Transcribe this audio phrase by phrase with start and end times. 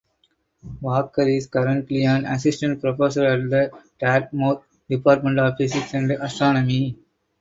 [0.81, 6.97] Walker is currently an assistant professor at the Dartmouth Department of Physics and Astronomy.